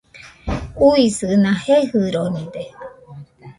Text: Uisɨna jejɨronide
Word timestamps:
Uisɨna 0.87 1.51
jejɨronide 1.63 2.63